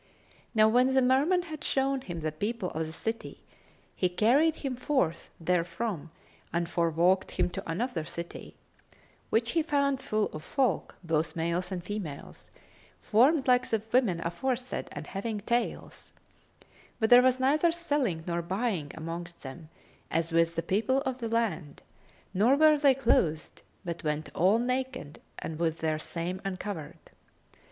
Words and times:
Now 0.55 0.67
when 0.67 0.95
the 0.95 1.01
Merman 1.03 1.43
had 1.43 1.63
shown 1.63 2.01
him 2.01 2.21
the 2.21 2.31
people 2.31 2.71
of 2.71 2.87
the 2.87 2.91
city, 2.91 3.43
he 3.95 4.09
carried 4.09 4.55
him 4.55 4.75
forth 4.75 5.29
therefrom 5.39 6.09
and 6.51 6.67
forewalked 6.67 7.29
him 7.29 7.51
to 7.51 7.69
another 7.69 8.03
city, 8.03 8.55
which 9.29 9.51
he 9.51 9.61
found 9.61 10.01
full 10.01 10.25
of 10.33 10.41
folk, 10.43 10.95
both 11.03 11.35
males 11.35 11.71
and 11.71 11.83
females, 11.83 12.49
formed 12.99 13.47
like 13.47 13.69
the 13.69 13.79
women 13.91 14.19
aforesaid 14.25 14.87
and 14.91 15.05
having 15.05 15.39
tails; 15.39 16.13
but 16.99 17.11
there 17.11 17.21
was 17.21 17.39
neither 17.39 17.71
selling 17.71 18.23
nor 18.25 18.41
buying 18.41 18.91
amongst 18.95 19.43
them, 19.43 19.69
as 20.09 20.31
with 20.31 20.55
the 20.55 20.63
people 20.63 21.01
of 21.03 21.19
the 21.19 21.29
land, 21.29 21.83
nor 22.33 22.55
were 22.55 22.75
they 22.79 22.95
clothed, 22.95 23.61
but 23.85 24.03
went 24.03 24.31
all 24.33 24.57
naked 24.57 25.21
and 25.37 25.59
with 25.59 25.77
their 25.77 25.99
same 25.99 26.41
uncovered. 26.43 26.97